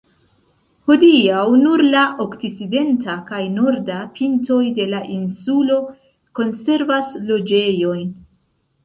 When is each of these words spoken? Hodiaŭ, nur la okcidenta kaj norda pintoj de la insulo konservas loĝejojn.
Hodiaŭ, 0.91 1.41
nur 1.63 1.83
la 1.95 2.05
okcidenta 2.23 3.17
kaj 3.27 3.41
norda 3.57 3.97
pintoj 4.15 4.57
de 4.79 4.87
la 4.95 5.03
insulo 5.19 5.77
konservas 6.41 7.13
loĝejojn. 7.29 8.09